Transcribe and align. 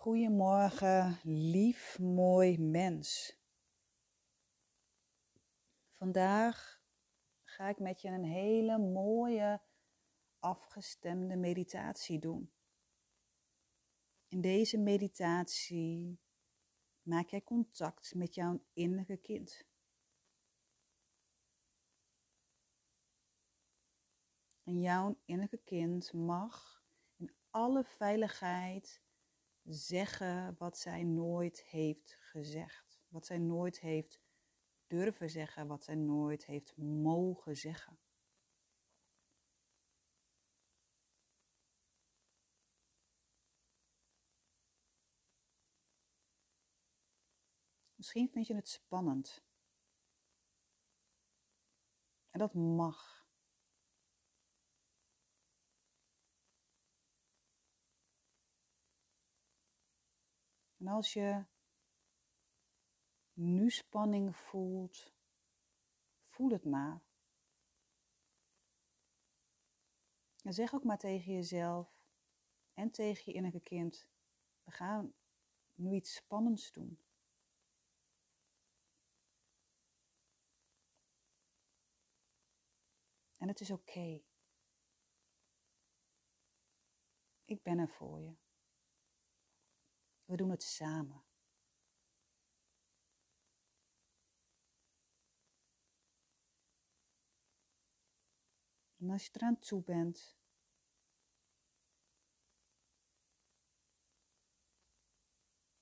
Goedemorgen, 0.00 1.20
lief, 1.22 1.98
mooi 1.98 2.58
mens. 2.58 3.38
Vandaag 5.92 6.82
ga 7.42 7.68
ik 7.68 7.78
met 7.78 8.00
je 8.00 8.08
een 8.08 8.24
hele 8.24 8.78
mooie, 8.78 9.62
afgestemde 10.38 11.36
meditatie 11.36 12.18
doen. 12.18 12.52
In 14.28 14.40
deze 14.40 14.78
meditatie 14.78 16.20
maak 17.02 17.28
jij 17.28 17.42
contact 17.42 18.14
met 18.14 18.34
jouw 18.34 18.64
innerlijke 18.72 19.16
kind. 19.16 19.66
En 24.64 24.80
jouw 24.80 25.20
innerlijke 25.24 25.64
kind 25.64 26.12
mag 26.12 26.84
in 27.16 27.34
alle 27.50 27.84
veiligheid 27.84 29.08
zeggen 29.64 30.54
wat 30.58 30.78
zij 30.78 31.04
nooit 31.04 31.62
heeft 31.62 32.16
gezegd. 32.20 33.00
Wat 33.08 33.26
zij 33.26 33.38
nooit 33.38 33.80
heeft 33.80 34.20
durven 34.86 35.30
zeggen, 35.30 35.66
wat 35.66 35.84
zij 35.84 35.94
nooit 35.94 36.46
heeft 36.46 36.76
mogen 36.76 37.56
zeggen. 37.56 37.98
Misschien 48.00 48.30
vind 48.30 48.46
je 48.46 48.54
het 48.54 48.68
spannend. 48.68 49.42
En 52.30 52.38
dat 52.38 52.54
mag. 52.54 53.19
En 60.80 60.86
als 60.86 61.12
je 61.12 61.44
nu 63.32 63.70
spanning 63.70 64.36
voelt, 64.36 65.12
voel 66.24 66.50
het 66.50 66.64
maar. 66.64 67.02
En 70.42 70.52
zeg 70.52 70.74
ook 70.74 70.84
maar 70.84 70.98
tegen 70.98 71.32
jezelf 71.32 72.04
en 72.74 72.90
tegen 72.90 73.22
je 73.24 73.32
innerlijke 73.32 73.68
kind: 73.68 74.08
we 74.64 74.70
gaan 74.70 75.14
nu 75.74 75.94
iets 75.94 76.14
spannends 76.14 76.72
doen. 76.72 76.98
En 83.38 83.48
het 83.48 83.60
is 83.60 83.70
oké. 83.70 84.22
Ik 87.44 87.62
ben 87.62 87.78
er 87.78 87.88
voor 87.88 88.20
je. 88.20 88.49
We 90.30 90.36
doen 90.36 90.50
het 90.50 90.62
samen. 90.62 91.22
En 98.96 99.10
als 99.10 99.24
je 99.24 99.30
eraan 99.32 99.58
toe 99.58 99.82
bent, 99.82 100.38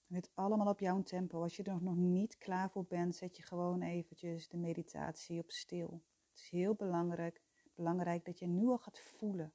dit 0.06 0.30
allemaal 0.34 0.68
op 0.68 0.80
jouw 0.80 1.02
tempo. 1.02 1.42
Als 1.42 1.56
je 1.56 1.62
er 1.62 1.83
nog 1.83 1.96
niet 1.96 2.38
klaar 2.38 2.70
voor 2.70 2.84
bent, 2.84 3.16
zet 3.16 3.36
je 3.36 3.42
gewoon 3.42 3.83
eventjes 3.83 4.48
de 4.48 4.56
meditatie 4.56 5.40
op 5.40 5.50
stil. 5.50 6.02
Het 6.28 6.38
is 6.38 6.48
heel 6.48 6.74
belangrijk, 6.74 7.42
belangrijk 7.74 8.24
dat 8.24 8.38
je 8.38 8.46
nu 8.46 8.66
al 8.66 8.78
gaat 8.78 8.98
voelen. 8.98 9.52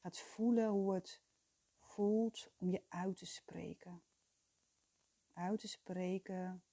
Gaat 0.00 0.18
voelen 0.18 0.68
hoe 0.68 0.94
het 0.94 1.22
voelt 1.94 2.50
om 2.58 2.70
je 2.70 2.84
uit 2.88 3.16
te 3.16 3.26
spreken. 3.26 4.02
Uit 5.32 5.60
te 5.60 5.68
spreken 5.68 6.64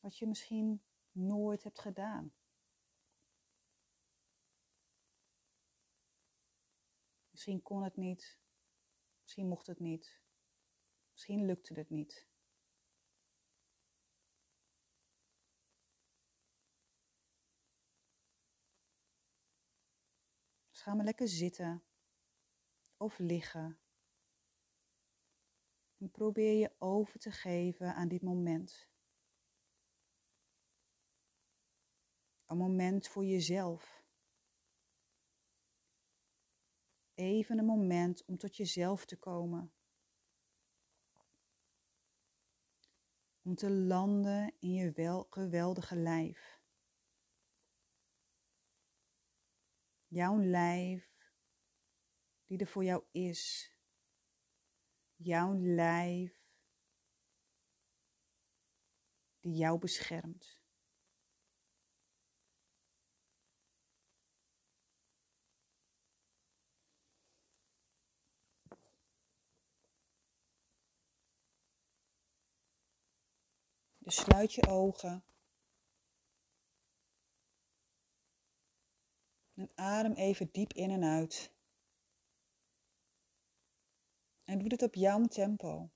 wat 0.00 0.18
je 0.18 0.26
misschien 0.26 0.82
nooit 1.10 1.62
hebt 1.62 1.80
gedaan. 1.80 2.34
Misschien 7.30 7.62
kon 7.62 7.82
het 7.82 7.96
niet, 7.96 8.40
misschien 9.22 9.48
mocht 9.48 9.66
het 9.66 9.78
niet, 9.78 10.22
misschien 11.12 11.44
lukte 11.44 11.74
het 11.74 11.90
niet. 11.90 12.28
Ga 20.84 20.94
maar 20.94 21.04
lekker 21.04 21.28
zitten 21.28 21.82
of 22.96 23.18
liggen. 23.18 23.78
En 25.98 26.10
probeer 26.10 26.58
je 26.58 26.72
over 26.78 27.18
te 27.18 27.30
geven 27.30 27.94
aan 27.94 28.08
dit 28.08 28.22
moment. 28.22 28.88
Een 32.46 32.56
moment 32.56 33.08
voor 33.08 33.24
jezelf. 33.24 34.02
Even 37.14 37.58
een 37.58 37.64
moment 37.64 38.24
om 38.24 38.36
tot 38.36 38.56
jezelf 38.56 39.04
te 39.04 39.16
komen. 39.16 39.72
Om 43.42 43.54
te 43.54 43.70
landen 43.70 44.54
in 44.58 44.72
je 44.72 44.92
wel 44.92 45.26
geweldige 45.30 45.96
lijf. 45.96 46.53
Jouw 50.14 50.38
lijf 50.38 51.10
die 52.44 52.58
er 52.58 52.66
voor 52.66 52.84
jou 52.84 53.04
is. 53.10 53.72
Jouw 55.16 55.54
lijf 55.54 56.42
die 59.40 59.52
jou 59.54 59.78
beschermt. 59.78 60.60
Dus 73.98 74.14
sluit 74.16 74.52
je 74.52 74.66
ogen. 74.66 75.33
En 79.54 79.70
adem 79.74 80.12
even 80.12 80.48
diep 80.52 80.72
in 80.72 80.90
en 80.90 81.04
uit. 81.04 81.52
En 84.44 84.58
doe 84.58 84.68
dit 84.68 84.82
op 84.82 84.94
jouw 84.94 85.24
tempo. 85.24 85.90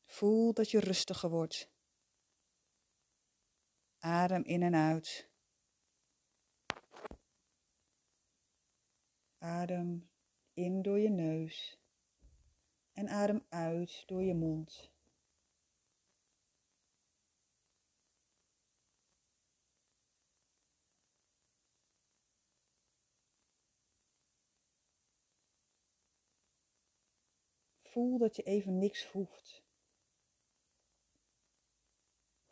Voel 0.00 0.52
dat 0.52 0.70
je 0.70 0.80
rustiger 0.80 1.30
wordt. 1.30 1.70
Adem 3.98 4.44
in 4.44 4.62
en 4.62 4.74
uit. 4.74 5.30
Adem 9.38 10.10
in 10.52 10.82
door 10.82 10.98
je 10.98 11.10
neus 11.10 11.80
en 12.92 13.08
adem 13.08 13.46
uit 13.48 14.02
door 14.06 14.22
je 14.22 14.34
mond. 14.34 14.91
Voel 27.92 28.18
dat 28.18 28.36
je 28.36 28.42
even 28.42 28.78
niks 28.78 29.06
hoeft. 29.06 29.62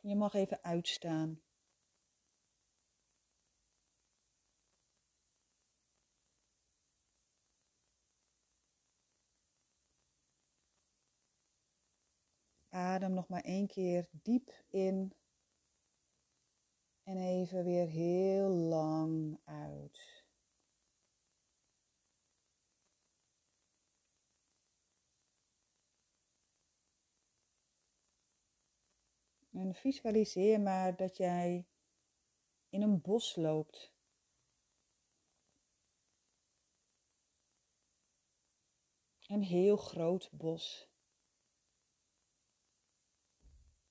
Je 0.00 0.16
mag 0.16 0.34
even 0.34 0.62
uitstaan. 0.62 1.42
Adem 12.68 13.12
nog 13.12 13.28
maar 13.28 13.44
één 13.44 13.66
keer 13.66 14.08
diep 14.10 14.64
in. 14.68 15.12
En 17.02 17.16
even 17.16 17.64
weer 17.64 17.86
heel 17.88 18.48
lang 18.48 19.40
uit. 19.44 20.20
En 29.60 29.74
visualiseer 29.74 30.60
maar 30.60 30.96
dat 30.96 31.16
jij 31.16 31.66
in 32.68 32.82
een 32.82 33.00
bos 33.00 33.36
loopt. 33.36 33.92
Een 39.26 39.42
heel 39.42 39.76
groot 39.76 40.30
bos. 40.32 40.88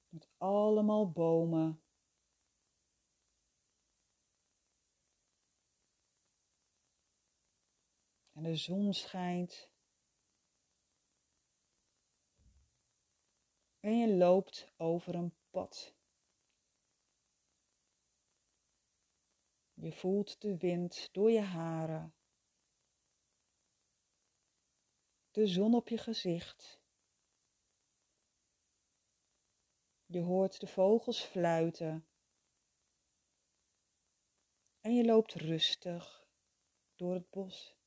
Met 0.07 0.29
allemaal 0.37 1.11
bomen. 1.11 1.83
En 8.31 8.43
de 8.43 8.55
zon 8.55 8.93
schijnt. 8.93 9.71
En 13.79 13.97
je 13.97 14.15
loopt 14.15 14.73
over 14.77 15.15
een 15.15 15.38
pad. 15.49 15.95
Je 19.73 19.91
voelt 19.91 20.41
de 20.41 20.57
wind 20.57 21.13
door 21.13 21.31
je 21.31 21.41
haren. 21.41 22.13
De 25.31 25.47
zon 25.47 25.75
op 25.75 25.87
je 25.87 25.97
gezicht. 25.97 26.81
Je 30.05 30.19
hoort 30.19 30.59
de 30.59 30.67
vogels 30.67 31.21
fluiten. 31.21 32.07
En 34.81 34.95
je 34.95 35.05
loopt 35.05 35.33
rustig 35.33 36.27
door 36.95 37.13
het 37.13 37.29
bos. 37.29 37.77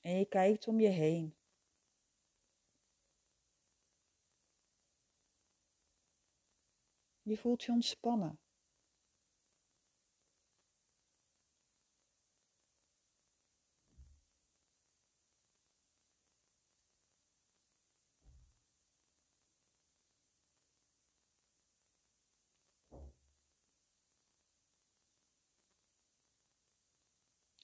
En 0.00 0.18
je 0.18 0.26
kijkt 0.26 0.68
om 0.68 0.80
je 0.80 0.88
heen. 0.88 1.36
Je 7.26 7.36
voelt 7.36 7.62
je 7.62 7.72
ontspannen. 7.72 8.38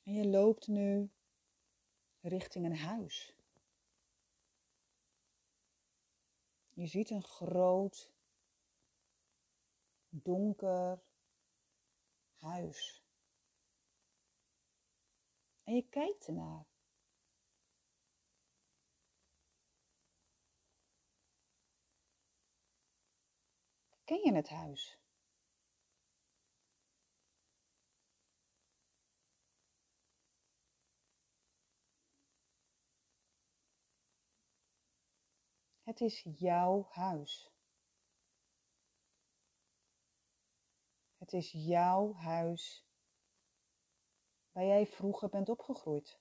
En 0.04 0.12
je 0.12 0.26
loopt 0.26 0.66
nu 0.66 1.10
richting 2.20 2.64
een 2.64 2.76
huis. 2.76 3.36
Je 6.74 6.86
ziet 6.86 7.10
een 7.10 7.24
groot, 7.24 8.12
donker 10.12 11.02
huis. 12.38 13.04
En 15.64 15.74
je 15.74 15.88
kijkt 15.88 16.26
ernaar. 16.26 16.66
Ken 24.04 24.20
je 24.24 24.34
het 24.34 24.48
huis? 24.48 24.98
Het 35.82 36.00
is 36.00 36.26
jouw 36.38 36.86
huis. 36.90 37.51
Het 41.22 41.32
is 41.32 41.50
jouw 41.50 42.14
huis 42.14 42.86
waar 44.52 44.64
jij 44.64 44.86
vroeger 44.86 45.28
bent 45.28 45.48
opgegroeid. 45.48 46.20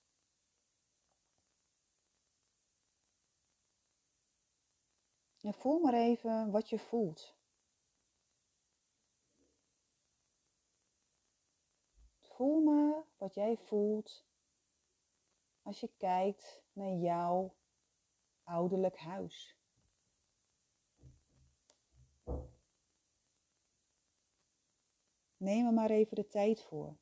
En 5.41 5.53
voel 5.53 5.79
maar 5.79 5.93
even 5.93 6.51
wat 6.51 6.69
je 6.69 6.79
voelt. 6.79 7.35
Voel 12.19 12.61
maar 12.61 13.05
wat 13.17 13.33
jij 13.33 13.57
voelt 13.57 14.25
als 15.61 15.79
je 15.79 15.89
kijkt 15.97 16.63
naar 16.73 16.93
jouw 16.93 17.55
ouderlijk 18.43 18.97
huis. 18.97 19.60
Neem 25.41 25.65
er 25.65 25.73
maar 25.73 25.89
even 25.89 26.15
de 26.15 26.27
tijd 26.27 26.63
voor. 26.63 26.97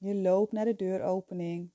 Je 0.00 0.14
loopt 0.14 0.52
naar 0.52 0.64
de 0.64 0.74
deuropening. 0.74 1.72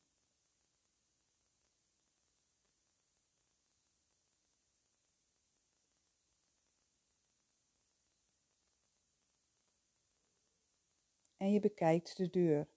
En 11.37 11.51
je 11.51 11.59
bekijkt 11.59 12.17
de 12.17 12.29
deur. 12.29 12.67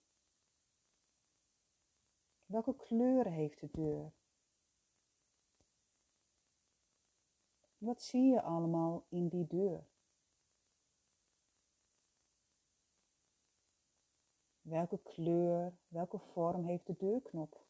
Welke 2.45 2.75
kleuren 2.75 3.31
heeft 3.31 3.59
de 3.59 3.69
deur? 3.71 4.13
Wat 7.77 8.01
zie 8.01 8.23
je 8.23 8.41
allemaal 8.41 9.05
in 9.09 9.27
die 9.27 9.47
deur? 9.47 9.87
Welke 14.67 14.99
kleur, 15.03 15.77
welke 15.87 16.19
vorm 16.19 16.65
heeft 16.65 16.87
de 16.87 16.95
deurknop? 16.97 17.65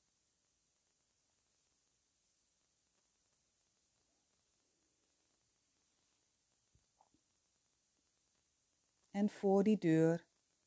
En 9.11 9.29
voor 9.29 9.63
die 9.63 9.77
deur 9.77 10.25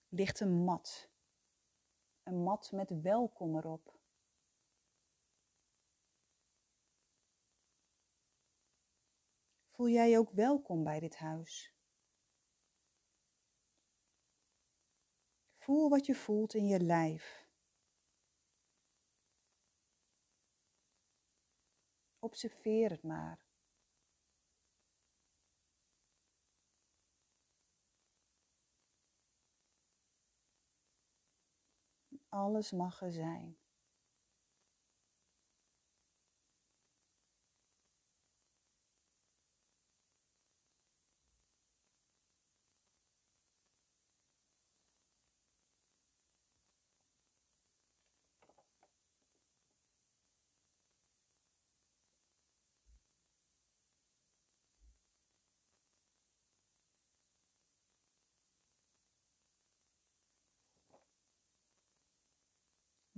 ligt 0.08 0.40
een 0.40 0.64
mat. 0.64 1.10
Een 2.22 2.42
mat 2.42 2.72
met 2.72 3.00
welkom 3.00 3.56
erop. 3.56 3.98
Voel 9.70 9.88
jij 9.88 10.10
je 10.10 10.18
ook 10.18 10.30
welkom 10.30 10.84
bij 10.84 11.00
dit 11.00 11.16
huis? 11.16 11.79
Voel 15.70 15.88
wat 15.88 16.06
je 16.06 16.14
voelt 16.14 16.54
in 16.54 16.66
je 16.66 16.80
lijf. 16.80 17.48
Observeer 22.18 22.90
het 22.90 23.02
maar. 23.02 23.46
Alles 32.28 32.70
mag 32.72 33.02
er 33.02 33.12
zijn. 33.12 33.58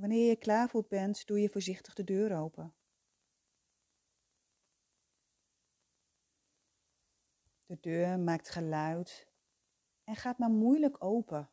Wanneer 0.03 0.29
je 0.29 0.37
klaar 0.37 0.69
voor 0.69 0.87
bent, 0.89 1.27
doe 1.27 1.41
je 1.41 1.49
voorzichtig 1.49 1.95
de 1.95 2.05
deur 2.05 2.37
open. 2.37 2.75
De 7.67 7.81
deur 7.81 8.19
maakt 8.19 8.51
geluid 8.51 9.29
en 10.05 10.17
gaat 10.17 10.39
maar 10.39 10.51
moeilijk 10.51 11.05
open. 11.05 11.51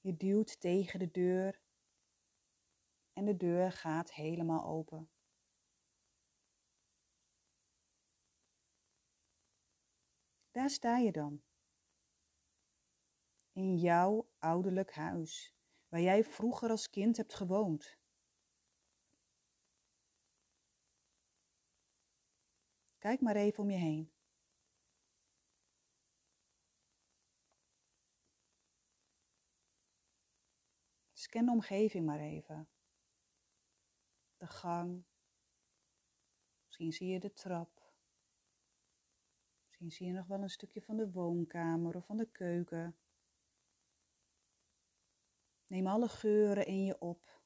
Je 0.00 0.16
duwt 0.16 0.60
tegen 0.60 0.98
de 0.98 1.10
deur 1.10 1.60
en 3.12 3.24
de 3.24 3.36
deur 3.36 3.72
gaat 3.72 4.12
helemaal 4.12 4.64
open. 4.64 5.10
Daar 10.50 10.70
sta 10.70 10.96
je 10.96 11.12
dan. 11.12 11.42
In 13.58 13.76
jouw 13.76 14.28
ouderlijk 14.38 14.92
huis, 14.92 15.54
waar 15.88 16.00
jij 16.00 16.24
vroeger 16.24 16.70
als 16.70 16.90
kind 16.90 17.16
hebt 17.16 17.34
gewoond. 17.34 17.98
Kijk 22.98 23.20
maar 23.20 23.36
even 23.36 23.62
om 23.62 23.70
je 23.70 23.76
heen. 23.76 24.12
Scan 31.12 31.44
de 31.44 31.52
omgeving 31.52 32.06
maar 32.06 32.20
even. 32.20 32.68
De 34.36 34.46
gang. 34.46 35.04
Misschien 36.64 36.92
zie 36.92 37.08
je 37.08 37.20
de 37.20 37.32
trap. 37.32 37.92
Misschien 39.64 39.90
zie 39.90 40.06
je 40.06 40.12
nog 40.12 40.26
wel 40.26 40.42
een 40.42 40.50
stukje 40.50 40.82
van 40.82 40.96
de 40.96 41.10
woonkamer 41.10 41.96
of 41.96 42.06
van 42.06 42.16
de 42.16 42.30
keuken. 42.30 42.98
Neem 45.68 45.86
alle 45.86 46.08
geuren 46.08 46.66
in 46.66 46.84
je 46.84 46.98
op. 46.98 47.42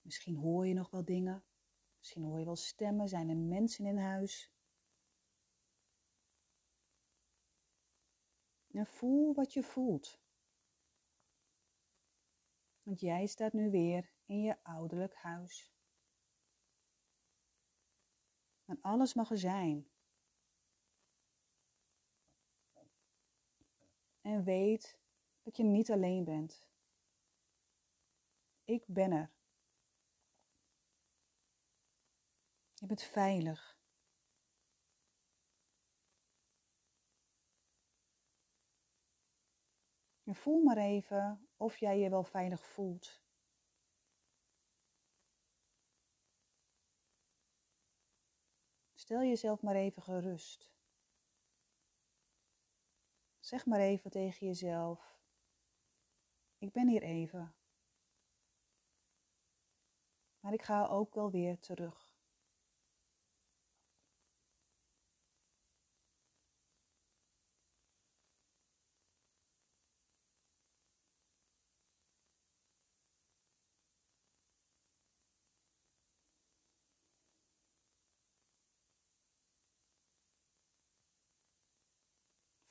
Misschien 0.00 0.36
hoor 0.36 0.66
je 0.66 0.74
nog 0.74 0.90
wel 0.90 1.04
dingen. 1.04 1.44
Misschien 1.98 2.22
hoor 2.22 2.38
je 2.38 2.44
wel 2.44 2.56
stemmen. 2.56 3.08
Zijn 3.08 3.28
er 3.28 3.36
mensen 3.36 3.86
in 3.86 3.98
huis? 3.98 4.52
En 8.70 8.86
voel 8.86 9.34
wat 9.34 9.52
je 9.52 9.62
voelt. 9.62 10.20
Want 12.82 13.00
jij 13.00 13.26
staat 13.26 13.52
nu 13.52 13.70
weer 13.70 14.12
in 14.24 14.42
je 14.42 14.62
ouderlijk 14.62 15.14
huis. 15.14 15.74
En 18.64 18.80
alles 18.80 19.14
mag 19.14 19.30
er 19.30 19.38
zijn. 19.38 19.90
En 24.26 24.44
weet 24.44 24.98
dat 25.42 25.56
je 25.56 25.62
niet 25.62 25.90
alleen 25.90 26.24
bent. 26.24 26.68
Ik 28.64 28.86
ben 28.86 29.12
er. 29.12 29.30
Je 32.74 32.86
bent 32.86 33.02
veilig. 33.02 33.78
Voel 40.24 40.62
maar 40.62 40.76
even 40.76 41.48
of 41.56 41.76
jij 41.76 41.98
je 41.98 42.10
wel 42.10 42.24
veilig 42.24 42.66
voelt. 42.66 43.22
Stel 48.94 49.22
jezelf 49.22 49.62
maar 49.62 49.74
even 49.74 50.02
gerust. 50.02 50.75
Zeg 53.46 53.66
maar 53.66 53.80
even 53.80 54.10
tegen 54.10 54.46
jezelf: 54.46 55.18
Ik 56.58 56.72
ben 56.72 56.88
hier 56.88 57.02
even. 57.02 57.54
Maar 60.40 60.52
ik 60.52 60.62
ga 60.62 60.86
ook 60.86 61.14
wel 61.14 61.30
weer 61.30 61.58
terug. 61.58 62.05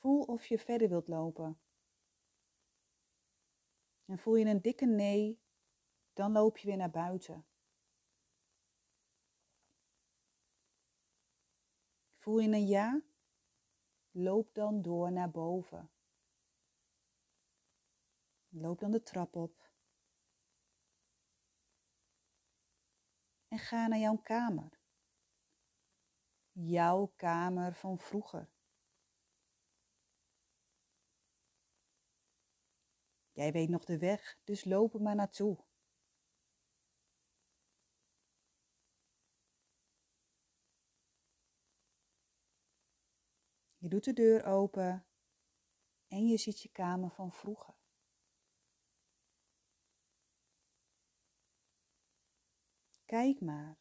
Voel 0.06 0.22
of 0.22 0.46
je 0.46 0.58
verder 0.58 0.88
wilt 0.88 1.08
lopen. 1.08 1.60
En 4.04 4.18
voel 4.18 4.36
je 4.36 4.44
een 4.44 4.62
dikke 4.62 4.86
nee, 4.86 5.40
dan 6.12 6.32
loop 6.32 6.58
je 6.58 6.66
weer 6.66 6.76
naar 6.76 6.90
buiten. 6.90 7.46
Voel 12.16 12.38
je 12.38 12.48
een 12.48 12.66
ja? 12.66 13.02
Loop 14.10 14.54
dan 14.54 14.82
door 14.82 15.12
naar 15.12 15.30
boven. 15.30 15.90
Loop 18.48 18.78
dan 18.78 18.90
de 18.90 19.02
trap 19.02 19.36
op. 19.36 19.70
En 23.48 23.58
ga 23.58 23.86
naar 23.86 23.98
jouw 23.98 24.16
kamer. 24.16 24.80
Jouw 26.52 27.12
kamer 27.16 27.74
van 27.74 27.98
vroeger. 27.98 28.55
Jij 33.36 33.52
weet 33.52 33.68
nog 33.68 33.84
de 33.84 33.98
weg, 33.98 34.38
dus 34.44 34.64
loop 34.64 34.94
er 34.94 35.02
maar 35.02 35.14
naartoe. 35.14 35.64
Je 43.76 43.88
doet 43.88 44.04
de 44.04 44.12
deur 44.12 44.44
open 44.44 45.06
en 46.08 46.26
je 46.26 46.36
ziet 46.36 46.60
je 46.62 46.68
kamer 46.68 47.10
van 47.10 47.32
vroeger. 47.32 47.74
Kijk 53.04 53.40
maar. 53.40 53.78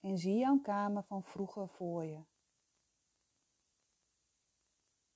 En 0.00 0.18
zie 0.18 0.38
jouw 0.38 0.60
kamer 0.60 1.04
van 1.04 1.24
vroeger 1.24 1.68
voor 1.68 2.04
je. 2.04 2.24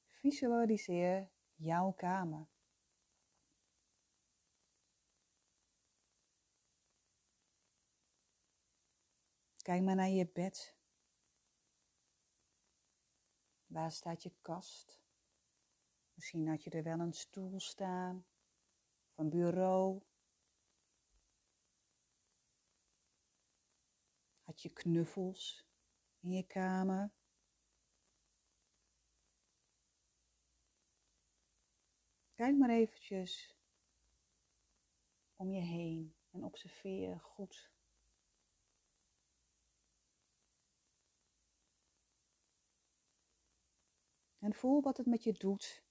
Visualiseer 0.07 1.37
jouw 1.59 1.93
kamer. 1.93 2.49
Kijk 9.57 9.83
maar 9.83 9.95
naar 9.95 10.09
je 10.09 10.31
bed. 10.33 10.77
Waar 13.67 13.93
staat 13.93 14.23
je 14.23 14.33
kast? 14.41 15.03
Misschien 16.15 16.49
had 16.49 16.62
je 16.62 16.71
er 16.71 16.83
wel 16.83 16.99
een 16.99 17.12
stoel 17.12 17.61
staan, 17.61 18.27
of 19.11 19.19
een 19.19 19.31
bureau. 19.31 20.03
Had 24.43 24.62
je 24.62 24.73
knuffels 24.73 25.67
in 26.21 26.31
je 26.31 26.47
kamer? 26.47 27.18
Kijk 32.38 32.57
maar 32.57 32.71
eventjes 32.71 33.57
om 35.37 35.52
je 35.52 35.61
heen 35.61 36.14
en 36.30 36.45
observeer 36.45 37.21
goed. 37.21 37.71
En 44.38 44.54
voel 44.54 44.83
wat 44.83 44.97
het 44.97 45.07
met 45.07 45.23
je 45.23 45.33
doet 45.33 45.85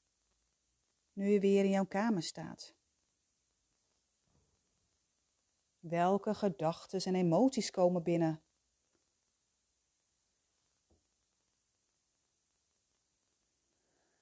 nu 1.13 1.27
je 1.29 1.39
weer 1.39 1.63
in 1.63 1.69
jouw 1.69 1.85
kamer 1.85 2.23
staat. 2.23 2.75
Welke 5.79 6.33
gedachten 6.33 6.99
en 6.99 7.15
emoties 7.15 7.71
komen 7.71 8.03
binnen? 8.03 8.41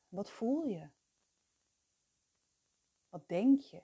Wat 0.07 0.31
voel 0.31 0.63
je? 0.63 1.03
Wat 3.15 3.27
denk 3.27 3.61
je? 3.61 3.83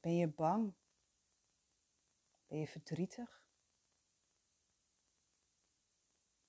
Ben 0.00 0.16
je 0.16 0.28
bang? 0.28 0.74
Ben 2.46 2.58
je 2.58 2.66
verdrietig? 2.66 3.44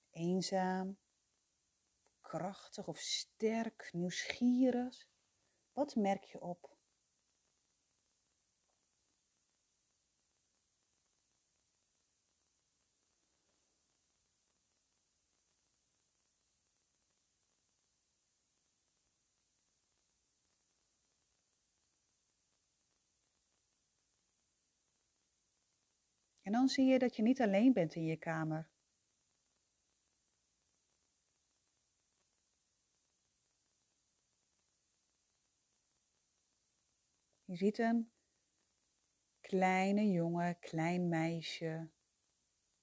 Eenzaam? 0.10 0.98
Krachtig 2.22 2.88
of 2.88 2.98
sterk? 2.98 3.90
Nieuwsgierig? 3.94 5.08
Wat 5.74 5.96
merk 5.96 6.24
je 6.24 6.42
op? 6.42 6.79
En 26.50 26.56
dan 26.56 26.68
zie 26.68 26.86
je 26.86 27.00
dat 27.00 27.16
je 27.16 27.22
niet 27.22 27.42
alleen 27.42 27.74
bent 27.74 27.96
in 27.96 28.04
je 28.04 28.18
kamer. 28.18 28.70
Je 37.44 37.56
ziet 37.56 37.78
een 37.78 38.12
kleine 39.42 40.12
jongen, 40.12 40.60
klein 40.60 41.10
meisje 41.10 41.90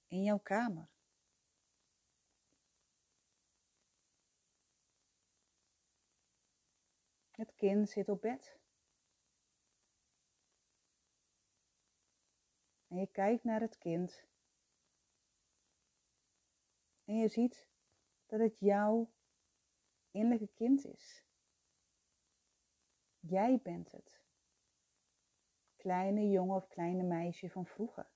in 0.07 0.23
jouw 0.23 0.39
kamer. 0.39 0.89
Het 7.31 7.55
kind 7.55 7.91
zit 7.91 8.09
op 8.09 8.21
bed. 8.21 8.59
En 12.97 13.03
je 13.03 13.09
kijkt 13.09 13.45
naar 13.45 13.61
het 13.61 13.79
kind. 13.79 14.25
En 17.05 17.17
je 17.17 17.29
ziet 17.29 17.69
dat 18.27 18.41
het 18.41 18.59
jouw 18.59 19.13
innerlijke 20.11 20.55
kind 20.55 20.85
is. 20.85 21.25
Jij 23.19 23.61
bent 23.63 23.93
het. 23.93 24.21
Kleine 25.77 26.29
jongen 26.29 26.57
of 26.57 26.69
kleine 26.69 27.03
meisje 27.03 27.51
van 27.51 27.67
vroeger. 27.67 28.11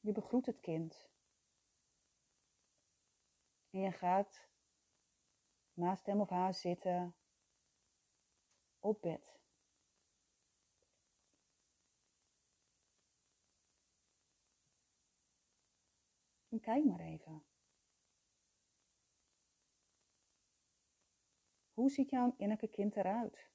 Je 0.00 0.12
begroet 0.12 0.46
het 0.46 0.60
kind. 0.60 1.10
En 3.70 3.80
je 3.80 3.92
gaat 3.92 4.48
naast 5.72 6.06
hem 6.06 6.20
of 6.20 6.28
haar 6.28 6.54
zitten 6.54 7.16
op 8.82 9.00
bed. 9.00 9.40
En 16.48 16.60
kijk 16.60 16.84
maar 16.84 17.00
even. 17.00 17.44
Hoe 21.72 21.90
ziet 21.90 22.10
jouw 22.10 22.34
innerlijke 22.36 22.68
kind 22.68 22.96
eruit? 22.96 23.50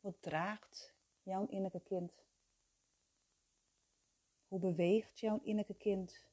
Wat 0.00 0.22
draagt 0.22 0.94
jouw 1.22 1.46
innerlijke 1.46 1.80
kind? 1.80 2.24
Hoe 4.48 4.60
beweegt 4.60 5.20
jouw 5.20 5.40
innerlijke 5.42 5.76
kind? 5.76 6.26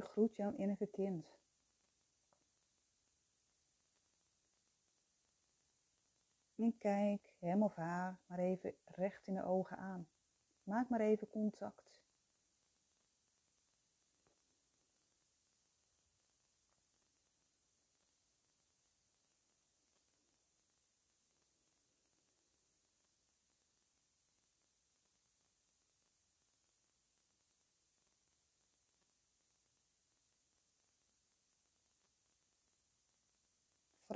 Begroet 0.00 0.36
jouw 0.36 0.50
innerlijke 0.50 0.86
kind. 0.86 1.38
En 6.54 6.78
kijk 6.78 7.34
hem 7.38 7.62
of 7.62 7.74
haar 7.74 8.20
maar 8.26 8.38
even 8.38 8.74
recht 8.84 9.26
in 9.26 9.34
de 9.34 9.44
ogen 9.44 9.76
aan. 9.76 10.08
Maak 10.62 10.88
maar 10.88 11.00
even 11.00 11.28
contact. 11.28 11.99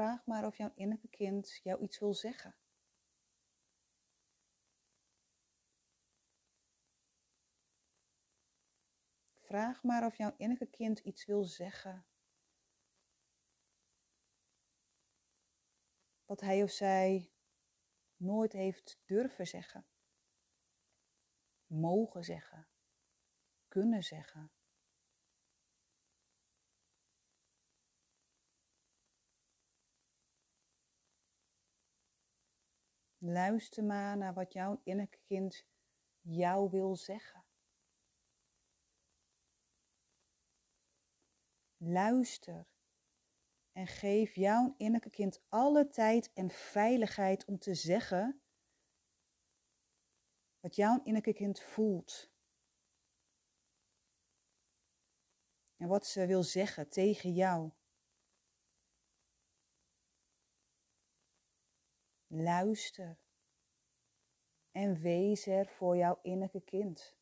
Vraag 0.04 0.26
maar 0.26 0.46
of 0.46 0.56
jouw 0.56 0.72
innerlijke 0.74 1.08
kind 1.08 1.60
jou 1.62 1.82
iets 1.82 1.98
wil 1.98 2.14
zeggen. 2.14 2.56
Vraag 9.34 9.82
maar 9.82 10.06
of 10.06 10.16
jouw 10.16 10.34
innerlijke 10.36 10.76
kind 10.76 10.98
iets 10.98 11.24
wil 11.24 11.44
zeggen. 11.44 12.06
Wat 16.24 16.40
hij 16.40 16.62
of 16.62 16.70
zij 16.70 17.32
nooit 18.16 18.52
heeft 18.52 19.00
durven 19.04 19.46
zeggen. 19.46 19.86
Mogen 21.66 22.24
zeggen. 22.24 22.68
Kunnen 23.68 24.02
zeggen. 24.02 24.53
Luister 33.26 33.84
maar 33.84 34.16
naar 34.16 34.34
wat 34.34 34.52
jouw 34.52 34.80
innerlijke 34.82 35.20
kind 35.24 35.66
jou 36.20 36.70
wil 36.70 36.96
zeggen. 36.96 37.44
Luister 41.76 42.66
en 43.72 43.86
geef 43.86 44.34
jouw 44.34 44.74
innerlijke 44.76 45.10
kind 45.10 45.42
alle 45.48 45.88
tijd 45.88 46.32
en 46.32 46.50
veiligheid 46.50 47.44
om 47.44 47.58
te 47.58 47.74
zeggen 47.74 48.42
wat 50.60 50.76
jouw 50.76 50.96
innerlijke 50.96 51.32
kind 51.32 51.60
voelt. 51.60 52.32
En 55.76 55.88
wat 55.88 56.06
ze 56.06 56.26
wil 56.26 56.42
zeggen 56.42 56.88
tegen 56.88 57.32
jou. 57.32 57.72
Luister 62.36 63.18
en 64.70 65.00
wees 65.00 65.46
er 65.46 65.66
voor 65.66 65.96
jouw 65.96 66.18
innerlijke 66.22 66.60
kind. 66.60 67.16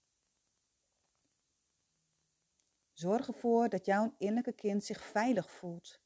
Zorg 2.93 3.29
ervoor 3.29 3.69
dat 3.69 3.85
jouw 3.85 4.15
innerlijke 4.19 4.53
kind 4.53 4.85
zich 4.85 5.03
veilig 5.03 5.51
voelt. 5.51 6.03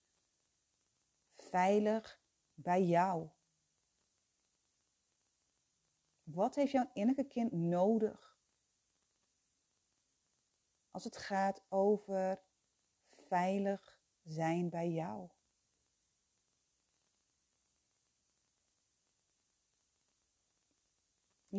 Veilig 1.35 2.21
bij 2.55 2.83
jou. 2.83 3.31
Wat 6.23 6.55
heeft 6.55 6.73
jouw 6.73 6.91
innerlijke 6.93 7.33
kind 7.33 7.53
nodig? 7.53 8.39
Als 10.91 11.05
het 11.05 11.17
gaat 11.17 11.65
over 11.69 12.43
veilig 13.11 14.01
zijn 14.23 14.71
bij 14.71 14.91
jou. 14.91 15.36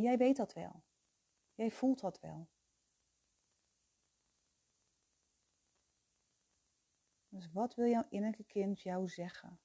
Jij 0.01 0.17
weet 0.17 0.37
dat 0.37 0.53
wel. 0.53 0.83
Jij 1.53 1.71
voelt 1.71 1.99
dat 1.99 2.19
wel. 2.19 2.49
Dus 7.29 7.51
wat 7.51 7.75
wil 7.75 7.87
jouw 7.87 8.05
innerlijke 8.09 8.43
kind 8.43 8.81
jou 8.81 9.07
zeggen? 9.07 9.59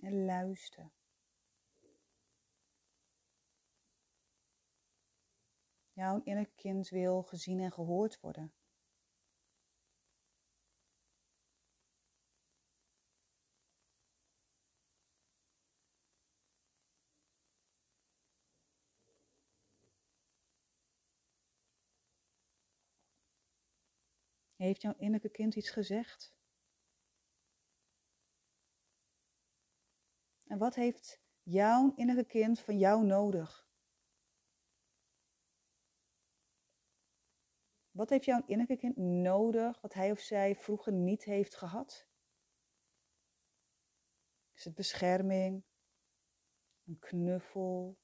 En 0.00 0.24
luister. 0.24 0.92
Jouw 5.92 6.20
innerlijke 6.22 6.54
kind 6.54 6.88
wil 6.88 7.22
gezien 7.22 7.60
en 7.60 7.72
gehoord 7.72 8.20
worden. 8.20 8.54
Heeft 24.66 24.82
jouw 24.82 24.94
innerlijke 24.96 25.28
kind 25.28 25.54
iets 25.54 25.70
gezegd? 25.70 26.34
En 30.46 30.58
wat 30.58 30.74
heeft 30.74 31.20
jouw 31.42 31.94
innerlijke 31.94 32.30
kind 32.30 32.60
van 32.60 32.78
jou 32.78 33.04
nodig? 33.04 33.68
Wat 37.90 38.10
heeft 38.10 38.24
jouw 38.24 38.42
innerlijke 38.46 38.76
kind 38.76 38.96
nodig 38.96 39.80
wat 39.80 39.94
hij 39.94 40.10
of 40.10 40.20
zij 40.20 40.56
vroeger 40.56 40.92
niet 40.92 41.24
heeft 41.24 41.54
gehad? 41.54 42.08
Is 44.52 44.64
het 44.64 44.74
bescherming, 44.74 45.64
een 46.84 46.98
knuffel, 46.98 47.98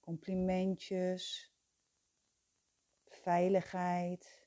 complimentjes, 0.00 1.54
veiligheid. 3.04 4.45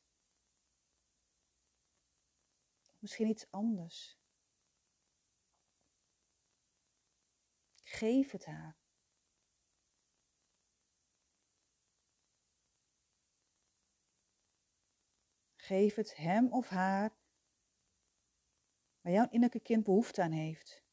Misschien 3.00 3.28
iets 3.28 3.52
anders. 3.52 4.20
Geef 7.84 8.32
het 8.32 8.46
haar. 8.46 8.78
Geef 15.56 15.96
het 15.96 16.16
hem 16.16 16.54
of 16.54 16.68
haar 16.70 17.18
waar 19.02 19.14
jouw 19.14 19.26
innerlijke 19.30 19.60
kind 19.60 19.84
behoefte 19.84 20.22
aan 20.22 20.32
heeft. 20.32 20.84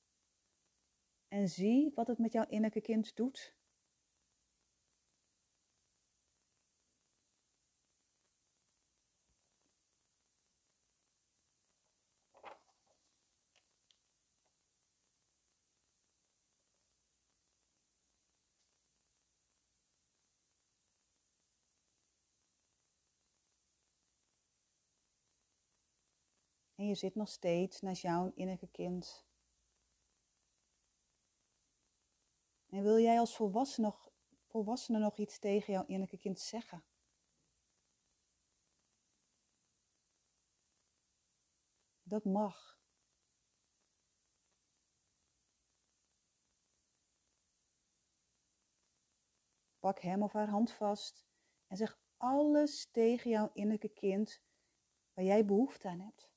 En 1.29 1.49
zie 1.49 1.93
wat 1.95 2.07
het 2.07 2.19
met 2.19 2.33
jouw 2.33 2.45
innerlijke 2.45 2.81
kind 2.81 3.17
doet. 3.17 3.56
En 26.87 26.93
je 26.93 26.99
zit 26.99 27.15
nog 27.15 27.29
steeds 27.29 27.81
naast 27.81 28.03
jouw 28.03 28.33
innerlijke 28.35 28.69
kind. 28.71 29.27
En 32.67 32.83
wil 32.83 32.99
jij 32.99 33.19
als 33.19 33.37
volwassene 33.37 33.87
nog, 33.87 34.13
volwassene 34.47 34.99
nog 34.99 35.19
iets 35.19 35.39
tegen 35.39 35.73
jouw 35.73 35.83
innerlijke 35.83 36.19
kind 36.19 36.41
zeggen? 36.41 36.85
Dat 42.03 42.25
mag. 42.25 42.81
Pak 49.79 49.99
hem 50.01 50.23
of 50.23 50.33
haar 50.33 50.49
hand 50.49 50.73
vast 50.73 51.27
en 51.67 51.77
zeg 51.77 51.99
alles 52.17 52.91
tegen 52.91 53.31
jouw 53.31 53.51
innerlijke 53.53 53.93
kind 53.93 54.43
waar 55.13 55.25
jij 55.25 55.45
behoefte 55.45 55.89
aan 55.89 56.01
hebt. 56.01 56.36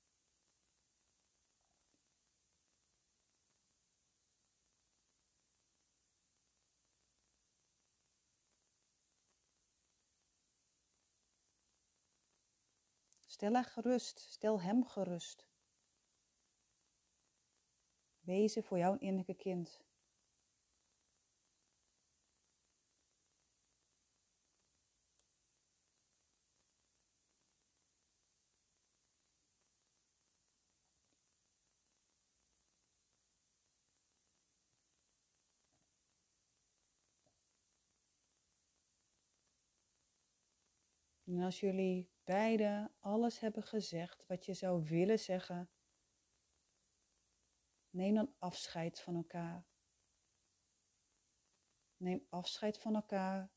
Stel 13.39 13.53
haar 13.53 13.65
gerust, 13.65 14.19
stel 14.19 14.61
hem 14.61 14.85
gerust. 14.85 15.47
Wezen 18.19 18.63
voor 18.63 18.77
jouw 18.77 18.97
innerlijke 18.97 19.33
kind. 19.33 19.81
En 41.23 41.41
als 41.41 41.59
jullie 41.59 42.09
beiden 42.29 42.91
alles 42.99 43.39
hebben 43.39 43.63
gezegd 43.63 44.25
wat 44.27 44.45
je 44.45 44.53
zou 44.53 44.83
willen 44.83 45.19
zeggen, 45.19 45.69
neem 47.89 48.15
dan 48.15 48.33
afscheid 48.37 49.01
van 49.01 49.15
elkaar. 49.15 49.65
Neem 51.97 52.25
afscheid 52.29 52.79
van 52.79 52.95
elkaar 52.95 53.51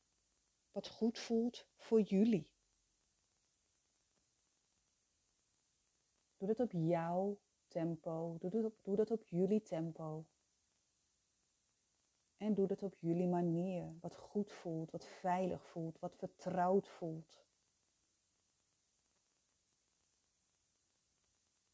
wat 0.71 0.87
goed 0.87 1.19
voelt 1.19 1.67
voor 1.75 2.01
jullie. 2.01 2.51
Doe 6.37 6.47
dat 6.47 6.59
op 6.59 6.71
jouw 6.71 7.39
tempo. 7.67 8.37
Doe 8.39 8.65
op, 8.65 8.77
doe 8.81 8.95
dat 8.95 9.11
op 9.11 9.23
jullie 9.23 9.61
tempo. 9.61 10.25
En 12.37 12.53
doe 12.53 12.67
dat 12.67 12.83
op 12.83 12.95
jullie 12.95 13.27
manier. 13.27 13.97
Wat 13.99 14.15
goed 14.15 14.51
voelt, 14.51 14.91
wat 14.91 15.05
veilig 15.05 15.65
voelt, 15.65 15.99
wat 15.99 16.15
vertrouwd 16.15 16.87
voelt. 16.87 17.42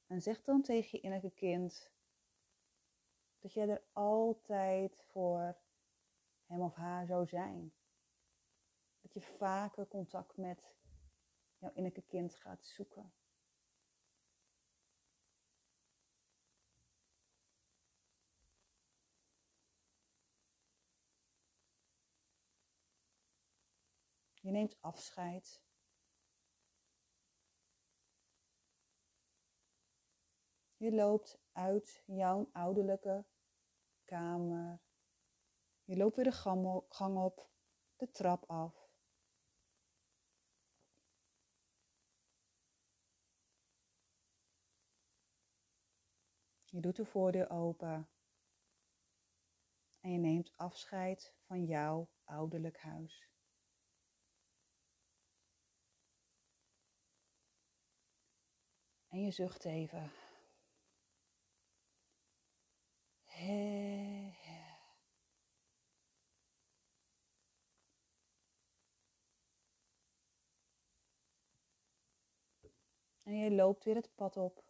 En 0.09 0.21
zeg 0.21 0.43
dan 0.43 0.61
tegen 0.61 0.89
je 0.91 0.99
innerlijke 0.99 1.37
kind 1.37 1.91
dat 3.39 3.53
jij 3.53 3.69
er 3.69 3.83
altijd 3.93 5.03
voor 5.11 5.57
hem 6.45 6.61
of 6.61 6.75
haar 6.75 7.05
zou 7.05 7.27
zijn. 7.27 7.73
Dat 9.01 9.13
je 9.13 9.21
vaker 9.21 9.87
contact 9.87 10.37
met 10.37 10.75
jouw 11.57 11.69
innerlijke 11.69 12.09
kind 12.09 12.35
gaat 12.35 12.65
zoeken. 12.65 13.13
Je 24.41 24.51
neemt 24.51 24.81
afscheid 24.81 25.61
Je 30.79 30.91
loopt 30.91 31.39
uit 31.51 32.03
jouw 32.05 32.49
ouderlijke 32.51 33.25
kamer. 34.05 34.81
Je 35.83 35.97
loopt 35.97 36.15
weer 36.15 36.25
de 36.25 36.31
gang 36.89 37.17
op, 37.17 37.49
de 37.95 38.11
trap 38.11 38.43
af. 38.49 38.89
Je 46.63 46.79
doet 46.79 46.95
de 46.95 47.05
voordeur 47.05 47.49
open. 47.49 48.09
En 49.99 50.11
je 50.11 50.17
neemt 50.17 50.53
afscheid 50.55 51.35
van 51.45 51.65
jouw 51.65 52.09
ouderlijk 52.23 52.77
huis. 52.77 53.29
En 59.07 59.21
je 59.21 59.31
zucht 59.31 59.65
even. 59.65 60.28
En 73.23 73.37
je 73.37 73.51
loopt 73.51 73.83
weer 73.83 73.95
het 73.95 74.15
pad 74.15 74.37
op, 74.37 74.63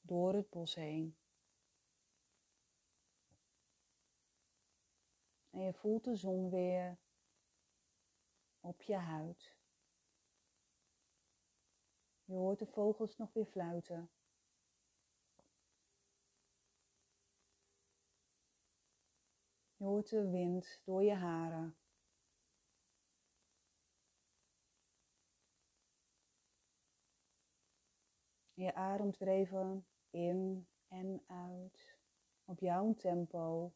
door 0.00 0.34
het 0.34 0.50
bos 0.50 0.74
heen. 0.74 1.16
En 5.50 5.60
je 5.60 5.72
voelt 5.72 6.04
de 6.04 6.14
zon 6.14 6.50
weer 6.50 6.98
op 8.60 8.82
je 8.82 8.96
huid. 8.96 9.56
Je 12.24 12.34
hoort 12.34 12.58
de 12.58 12.66
vogels 12.66 13.16
nog 13.16 13.32
weer 13.32 13.46
fluiten. 13.46 14.10
Je 19.80 19.86
hoort 19.86 20.08
de 20.08 20.30
wind 20.30 20.82
door 20.84 21.02
je 21.02 21.14
haren. 21.14 21.76
Je 28.54 28.74
ademt 28.74 29.18
weer 29.18 29.28
even 29.28 29.86
in 30.10 30.68
en 30.88 31.22
uit 31.26 31.98
op 32.44 32.60
jouw 32.60 32.94
tempo. 32.94 33.72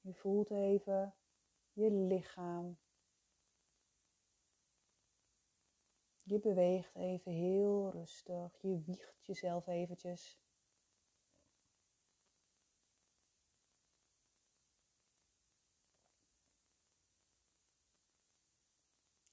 Je 0.00 0.14
voelt 0.14 0.50
even 0.50 1.14
je 1.72 1.90
lichaam. 1.90 2.78
Je 6.28 6.40
beweegt 6.40 6.94
even 6.94 7.32
heel 7.32 7.90
rustig. 7.90 8.60
Je 8.60 8.82
wiegt 8.82 9.26
jezelf 9.26 9.66
eventjes. 9.66 10.38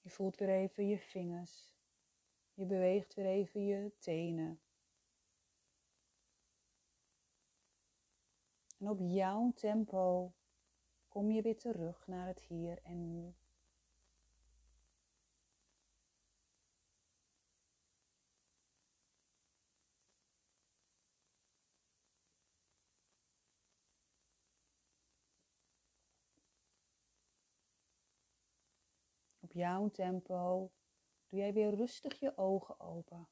Je 0.01 0.10
voelt 0.10 0.38
weer 0.38 0.49
even 0.49 0.88
je 0.88 0.97
vingers. 0.97 1.73
Je 2.53 2.65
beweegt 2.65 3.13
weer 3.13 3.25
even 3.25 3.65
je 3.65 3.91
tenen. 3.99 4.62
En 8.77 8.89
op 8.89 8.99
jouw 8.99 9.51
tempo 9.55 10.34
kom 11.08 11.31
je 11.31 11.41
weer 11.41 11.58
terug 11.58 12.08
naar 12.08 12.27
het 12.27 12.41
hier 12.41 12.79
en 12.84 13.12
nu. 13.12 13.36
Jouw 29.56 29.89
tempo 29.89 30.72
doe 31.28 31.39
jij 31.39 31.54
weer 31.54 31.76
rustig 31.76 32.20
je 32.20 32.38
ogen 32.38 32.80
open. 32.80 33.28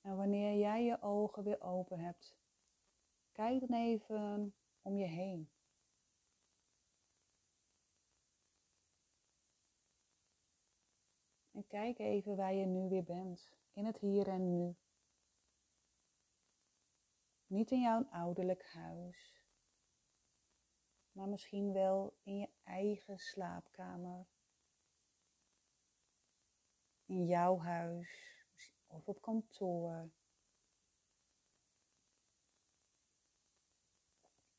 En 0.00 0.16
wanneer 0.16 0.58
jij 0.58 0.84
je 0.84 1.02
ogen 1.02 1.44
weer 1.44 1.60
open 1.60 1.98
hebt, 1.98 2.36
kijk 3.32 3.60
dan 3.60 3.78
even 3.78 4.54
om 4.82 4.96
je 4.96 5.06
heen. 5.06 5.50
En 11.50 11.66
kijk 11.66 11.98
even 11.98 12.36
waar 12.36 12.54
je 12.54 12.66
nu 12.66 12.88
weer 12.88 13.04
bent, 13.04 13.52
in 13.72 13.84
het 13.84 13.98
hier 13.98 14.28
en 14.28 14.50
nu. 14.50 14.76
Niet 17.46 17.70
in 17.70 17.80
jouw 17.80 18.04
ouderlijk 18.04 18.64
huis, 18.64 19.37
maar 21.18 21.28
misschien 21.28 21.72
wel 21.72 22.16
in 22.22 22.38
je 22.38 22.48
eigen 22.64 23.18
slaapkamer. 23.18 24.26
In 27.04 27.26
jouw 27.26 27.58
huis 27.58 28.44
of 28.86 29.08
op 29.08 29.22
kantoor. 29.22 30.10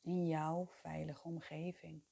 In 0.02 0.28
jouw 0.28 0.66
veilige 0.66 1.24
omgeving. 1.24 2.04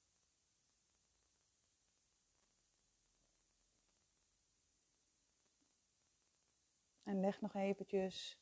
En 7.04 7.20
leg 7.20 7.42
nog 7.42 7.54
eventjes 7.54 8.42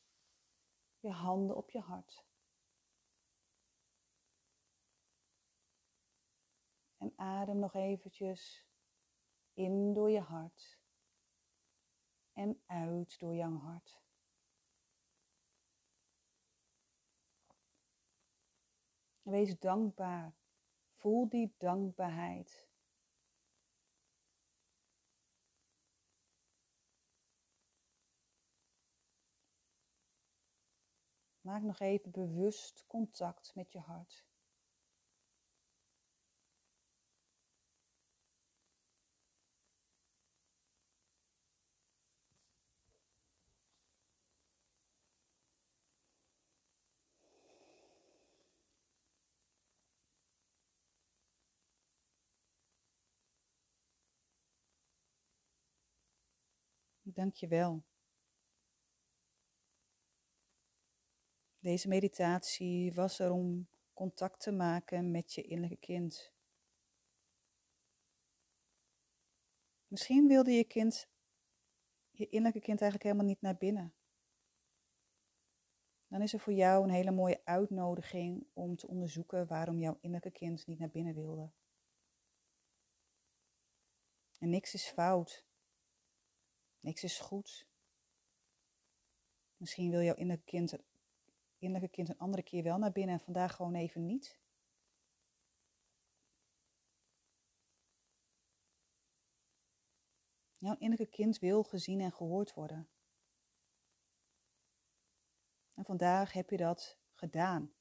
je 0.98 1.10
handen 1.10 1.56
op 1.56 1.70
je 1.70 1.80
hart. 1.80 2.25
En 6.96 7.12
adem 7.16 7.58
nog 7.58 7.74
eventjes 7.74 8.66
in 9.52 9.92
door 9.92 10.10
je 10.10 10.20
hart 10.20 10.78
en 12.32 12.62
uit 12.66 13.18
door 13.18 13.34
jouw 13.34 13.58
hart. 13.58 14.00
Wees 19.22 19.58
dankbaar. 19.58 20.34
Voel 20.94 21.28
die 21.28 21.54
dankbaarheid. 21.58 22.68
Maak 31.40 31.62
nog 31.62 31.80
even 31.80 32.10
bewust 32.10 32.84
contact 32.86 33.54
met 33.54 33.72
je 33.72 33.78
hart. 33.78 34.25
Dank 57.16 57.34
je 57.34 57.48
wel. 57.48 57.84
Deze 61.58 61.88
meditatie 61.88 62.92
was 62.92 63.18
er 63.18 63.30
om 63.30 63.68
contact 63.92 64.40
te 64.40 64.52
maken 64.52 65.10
met 65.10 65.32
je 65.32 65.42
innerlijke 65.42 65.86
kind. 65.86 66.32
Misschien 69.86 70.26
wilde 70.26 70.50
je 70.50 70.64
kind, 70.64 71.08
je 72.10 72.28
innerlijke 72.28 72.60
kind 72.60 72.80
eigenlijk 72.80 73.02
helemaal 73.02 73.32
niet 73.32 73.40
naar 73.40 73.56
binnen. 73.56 73.94
Dan 76.06 76.22
is 76.22 76.32
er 76.32 76.40
voor 76.40 76.52
jou 76.52 76.84
een 76.84 76.94
hele 76.94 77.10
mooie 77.10 77.40
uitnodiging 77.44 78.46
om 78.52 78.76
te 78.76 78.86
onderzoeken 78.86 79.46
waarom 79.46 79.78
jouw 79.78 79.98
innerlijke 80.00 80.38
kind 80.38 80.66
niet 80.66 80.78
naar 80.78 80.90
binnen 80.90 81.14
wilde. 81.14 81.52
En 84.38 84.50
niks 84.50 84.74
is 84.74 84.88
fout. 84.88 85.45
Niks 86.86 87.04
is 87.04 87.18
goed. 87.18 87.66
Misschien 89.56 89.90
wil 89.90 90.00
jouw 90.00 90.14
innerlijke 90.14 90.50
kind, 90.50 90.76
innerlijke 91.58 91.96
kind 91.96 92.08
een 92.08 92.18
andere 92.18 92.42
keer 92.42 92.62
wel 92.62 92.78
naar 92.78 92.92
binnen 92.92 93.14
en 93.14 93.24
vandaag 93.24 93.54
gewoon 93.54 93.74
even 93.74 94.04
niet. 94.04 94.40
Jouw 100.58 100.76
innerlijke 100.78 101.16
kind 101.16 101.38
wil 101.38 101.62
gezien 101.62 102.00
en 102.00 102.12
gehoord 102.12 102.54
worden. 102.54 102.88
En 105.74 105.84
vandaag 105.84 106.32
heb 106.32 106.50
je 106.50 106.56
dat 106.56 106.98
gedaan. 107.12 107.72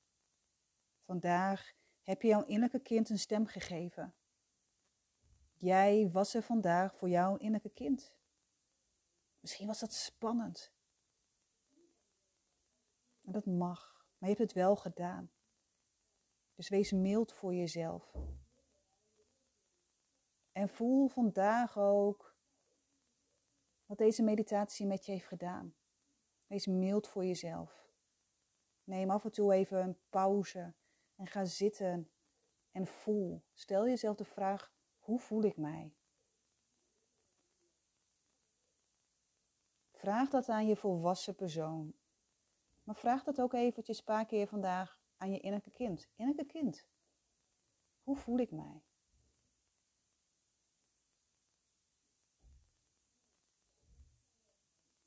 Vandaag 1.01 1.73
heb 2.01 2.21
je 2.21 2.27
jouw 2.27 2.43
innerlijke 2.43 2.79
kind 2.79 3.09
een 3.09 3.19
stem 3.19 3.45
gegeven. 3.45 4.15
Jij 5.53 6.09
was 6.11 6.33
er 6.33 6.43
vandaag 6.43 6.95
voor 6.95 7.09
jouw 7.09 7.35
innerlijke 7.35 7.73
kind. 7.73 8.13
Misschien 9.45 9.67
was 9.67 9.79
dat 9.79 9.93
spannend. 9.93 10.73
En 13.21 13.31
dat 13.31 13.45
mag, 13.45 14.05
maar 14.17 14.29
je 14.29 14.35
hebt 14.35 14.49
het 14.49 14.53
wel 14.53 14.75
gedaan. 14.75 15.31
Dus 16.55 16.69
wees 16.69 16.91
mild 16.91 17.33
voor 17.33 17.53
jezelf. 17.53 18.15
En 20.51 20.69
voel 20.69 21.07
vandaag 21.07 21.77
ook 21.77 22.37
wat 23.85 23.97
deze 23.97 24.23
meditatie 24.23 24.85
met 24.85 25.05
je 25.05 25.11
heeft 25.11 25.27
gedaan. 25.27 25.75
Wees 26.47 26.65
mild 26.65 27.07
voor 27.07 27.25
jezelf. 27.25 27.89
Neem 28.83 29.09
af 29.09 29.23
en 29.23 29.31
toe 29.31 29.53
even 29.53 29.83
een 29.83 29.99
pauze 30.09 30.75
en 31.15 31.27
ga 31.27 31.45
zitten 31.45 32.11
en 32.71 32.87
voel. 32.87 33.45
Stel 33.53 33.87
jezelf 33.87 34.15
de 34.15 34.25
vraag: 34.25 34.73
hoe 34.99 35.19
voel 35.19 35.43
ik 35.43 35.57
mij? 35.57 35.95
Vraag 39.95 40.29
dat 40.29 40.49
aan 40.49 40.67
je 40.67 40.75
volwassen 40.75 41.35
persoon. 41.35 41.93
Maar 42.83 42.95
vraag 42.95 43.23
dat 43.23 43.41
ook 43.41 43.53
eventjes 43.53 43.97
een 43.97 44.03
paar 44.03 44.25
keer 44.25 44.47
vandaag 44.47 44.99
aan 45.17 45.31
je 45.31 45.39
innerlijke 45.39 45.71
kind. 45.71 46.09
Innerlijke 46.15 46.51
kind, 46.51 46.87
hoe 48.03 48.15
voel 48.15 48.37
ik 48.37 48.51
mij? 48.51 48.83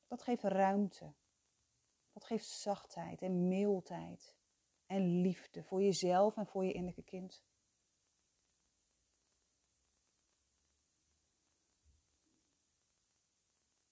Dat 0.06 0.22
geeft 0.22 0.42
ruimte. 0.42 1.14
Dat 2.12 2.24
geeft 2.24 2.46
zachtheid 2.46 3.22
en 3.22 3.48
mildheid 3.48 4.36
en 4.86 5.20
liefde 5.20 5.62
voor 5.62 5.82
jezelf 5.82 6.36
en 6.36 6.46
voor 6.46 6.64
je 6.64 6.72
innerlijke 6.72 7.10
kind. 7.10 7.42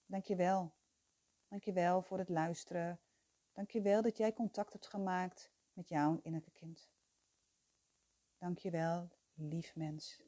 Dankjewel 0.05 0.76
Dankjewel 1.47 2.01
voor 2.01 2.17
het 2.17 2.29
luisteren. 2.29 2.99
Dankjewel 3.53 4.01
dat 4.01 4.17
jij 4.17 4.33
contact 4.33 4.73
hebt 4.73 4.87
gemaakt 4.87 5.51
met 5.73 5.89
jouw 5.89 6.19
innerlijke 6.21 6.59
kind. 6.59 6.89
Dankjewel, 8.37 9.09
lief 9.33 9.75
mens. 9.75 10.26